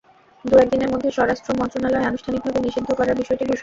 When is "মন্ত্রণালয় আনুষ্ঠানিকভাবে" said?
1.59-2.59